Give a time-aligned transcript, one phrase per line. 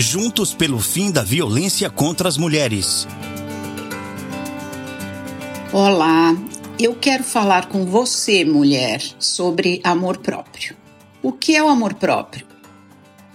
[0.00, 3.04] Juntos pelo fim da violência contra as mulheres.
[5.72, 6.36] Olá,
[6.78, 10.76] eu quero falar com você, mulher, sobre amor próprio.
[11.20, 12.46] O que é o amor próprio?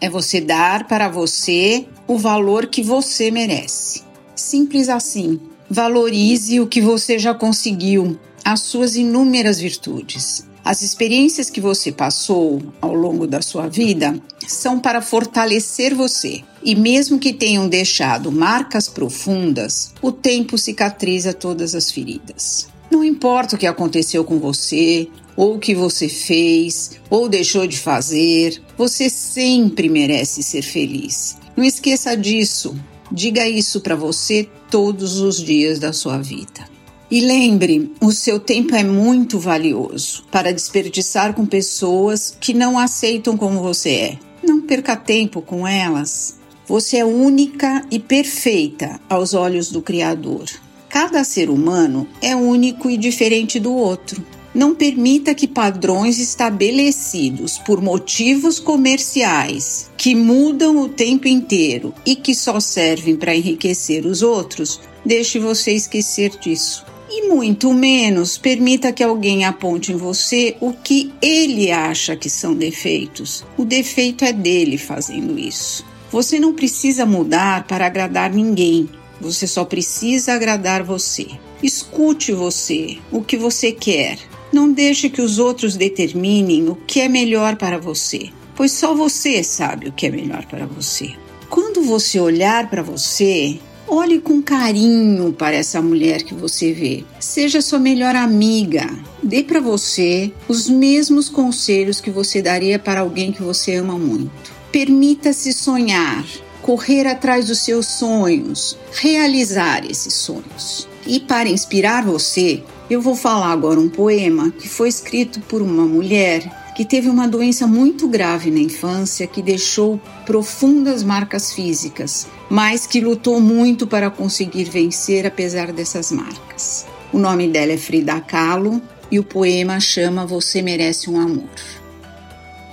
[0.00, 4.02] É você dar para você o valor que você merece.
[4.34, 5.40] Simples assim.
[5.70, 10.44] Valorize o que você já conseguiu, as suas inúmeras virtudes.
[10.68, 16.42] As experiências que você passou ao longo da sua vida são para fortalecer você.
[16.62, 22.68] E mesmo que tenham deixado marcas profundas, o tempo cicatriza todas as feridas.
[22.90, 27.78] Não importa o que aconteceu com você, ou o que você fez, ou deixou de
[27.78, 31.38] fazer, você sempre merece ser feliz.
[31.56, 32.76] Não esqueça disso.
[33.10, 36.68] Diga isso para você todos os dias da sua vida.
[37.10, 43.34] E lembre, o seu tempo é muito valioso para desperdiçar com pessoas que não aceitam
[43.34, 44.18] como você é.
[44.42, 46.36] Não perca tempo com elas.
[46.66, 50.50] Você é única e perfeita aos olhos do Criador.
[50.86, 54.22] Cada ser humano é único e diferente do outro.
[54.54, 62.34] Não permita que padrões estabelecidos por motivos comerciais, que mudam o tempo inteiro e que
[62.34, 66.84] só servem para enriquecer os outros, deixe você esquecer disso.
[67.10, 72.54] E muito menos permita que alguém aponte em você o que ele acha que são
[72.54, 73.44] defeitos.
[73.56, 75.86] O defeito é dele fazendo isso.
[76.10, 78.88] Você não precisa mudar para agradar ninguém.
[79.20, 81.26] Você só precisa agradar você.
[81.62, 84.18] Escute você, o que você quer.
[84.52, 89.42] Não deixe que os outros determinem o que é melhor para você, pois só você
[89.42, 91.10] sabe o que é melhor para você.
[91.50, 93.58] Quando você olhar para você,
[93.90, 97.04] Olhe com carinho para essa mulher que você vê.
[97.18, 98.86] Seja sua melhor amiga.
[99.22, 104.52] Dê para você os mesmos conselhos que você daria para alguém que você ama muito.
[104.70, 106.22] Permita-se sonhar,
[106.60, 110.86] correr atrás dos seus sonhos, realizar esses sonhos.
[111.06, 115.86] E para inspirar você, eu vou falar agora um poema que foi escrito por uma
[115.86, 122.86] mulher que teve uma doença muito grave na infância que deixou profundas marcas físicas, mas
[122.86, 126.86] que lutou muito para conseguir vencer apesar dessas marcas.
[127.12, 128.80] O nome dela é Frida Kahlo
[129.10, 131.50] e o poema chama Você Merece um Amor.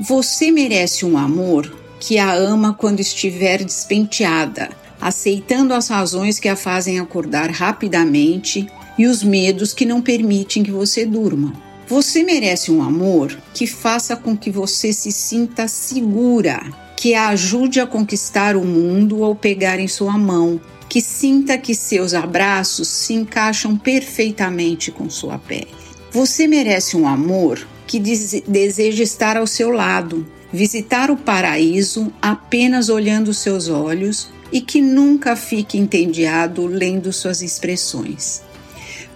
[0.00, 4.70] Você merece um amor que a ama quando estiver despenteada,
[5.00, 8.66] aceitando as razões que a fazem acordar rapidamente
[8.98, 11.70] e os medos que não permitem que você durma.
[11.92, 16.62] Você merece um amor que faça com que você se sinta segura,
[16.96, 20.58] que a ajude a conquistar o mundo ao pegar em sua mão,
[20.88, 25.68] que sinta que seus abraços se encaixam perfeitamente com sua pele.
[26.10, 33.34] Você merece um amor que deseja estar ao seu lado, visitar o paraíso apenas olhando
[33.34, 38.40] seus olhos e que nunca fique entediado lendo suas expressões.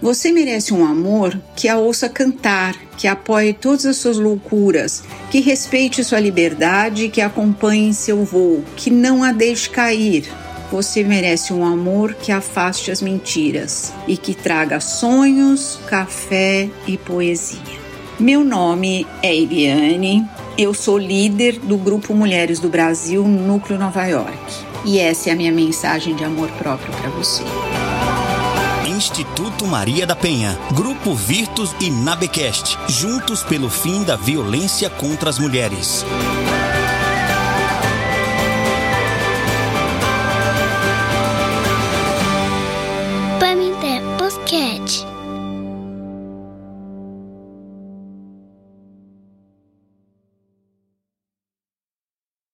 [0.00, 5.40] Você merece um amor que a ouça cantar, que apoie todas as suas loucuras, que
[5.40, 10.30] respeite sua liberdade, que acompanhe seu voo, que não a deixe cair.
[10.70, 17.86] Você merece um amor que afaste as mentiras e que traga sonhos, café e poesia.
[18.18, 20.26] Meu nome é Eliane,
[20.58, 24.36] eu sou líder do Grupo Mulheres do Brasil, Núcleo Nova York.
[24.84, 27.42] E essa é a minha mensagem de amor próprio para você.
[28.96, 35.38] Instituto Maria da Penha, Grupo Virtus e Nabecast, juntos pelo fim da violência contra as
[35.38, 36.02] mulheres.